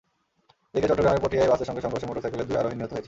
এদিকে 0.75 0.87
চট্টগ্রামের 0.91 1.23
পটিয়ায় 1.23 1.51
বাসের 1.51 1.67
সঙ্গে 1.69 1.83
সংঘর্ষে 1.83 2.09
মোটরসাইকেলের 2.09 2.47
দুই 2.49 2.59
আরোহী 2.59 2.75
নিহত 2.75 2.91
হয়েছেন। 2.93 2.99